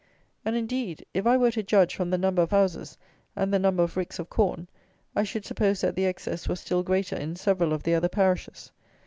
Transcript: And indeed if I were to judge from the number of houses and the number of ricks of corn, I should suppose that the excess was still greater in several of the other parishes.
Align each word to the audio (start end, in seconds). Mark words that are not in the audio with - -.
And 0.43 0.55
indeed 0.55 1.05
if 1.13 1.27
I 1.27 1.37
were 1.37 1.51
to 1.51 1.61
judge 1.61 1.93
from 1.93 2.09
the 2.09 2.17
number 2.17 2.41
of 2.41 2.49
houses 2.49 2.97
and 3.35 3.53
the 3.53 3.59
number 3.59 3.83
of 3.83 3.95
ricks 3.95 4.17
of 4.17 4.31
corn, 4.31 4.67
I 5.15 5.21
should 5.21 5.45
suppose 5.45 5.81
that 5.81 5.95
the 5.95 6.07
excess 6.07 6.49
was 6.49 6.59
still 6.59 6.81
greater 6.81 7.15
in 7.15 7.35
several 7.35 7.71
of 7.71 7.83
the 7.83 7.93
other 7.93 8.09
parishes. 8.09 8.71